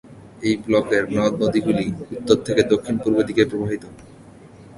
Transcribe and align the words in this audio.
এই 0.43 0.55
ব্লকের 0.63 1.03
নদ-নদীগুলি 1.17 1.85
উত্তর 2.13 2.37
থেকে 2.47 2.61
দক্ষিণ-পূর্বে 2.71 3.23
দিকে 3.29 3.43
প্রবাহিত। 3.45 3.83